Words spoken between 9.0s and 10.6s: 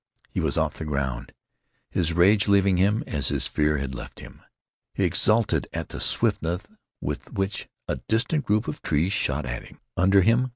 shot at him, under him.